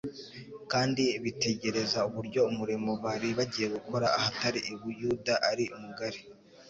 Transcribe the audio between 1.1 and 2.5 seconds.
bitegereza uburyo